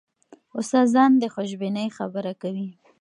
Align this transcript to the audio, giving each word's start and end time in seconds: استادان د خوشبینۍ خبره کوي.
استادان 0.59 1.11
د 1.21 1.23
خوشبینۍ 1.33 1.87
خبره 1.97 2.33
کوي. 2.41 2.69